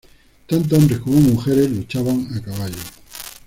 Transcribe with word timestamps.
Tanto 0.47 0.77
hombres 0.77 0.97
como 0.97 1.19
mujeres 1.19 1.69
luchaban 1.69 2.27
a 2.35 2.41
caballo. 2.41 2.79